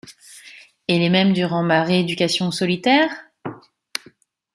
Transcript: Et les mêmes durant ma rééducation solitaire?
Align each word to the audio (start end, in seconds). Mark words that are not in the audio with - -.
Et 0.87 0.97
les 0.97 1.11
mêmes 1.11 1.31
durant 1.31 1.61
ma 1.61 1.83
rééducation 1.83 2.49
solitaire? 2.49 3.11